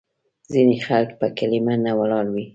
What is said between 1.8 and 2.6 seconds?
نه ولاړ وي.